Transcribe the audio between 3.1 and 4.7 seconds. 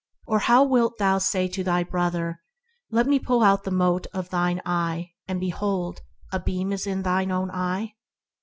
pull out the mote out of thine